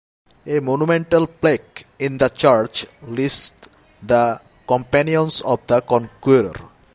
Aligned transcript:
A 0.47 0.59
monumental 0.59 1.27
plaque 1.27 1.85
in 1.99 2.17
the 2.17 2.27
church 2.29 2.87
lists 3.03 3.69
the 4.01 4.41
companions 4.67 5.41
of 5.41 5.59
the 5.67 5.79
Conqueror. 5.81 6.55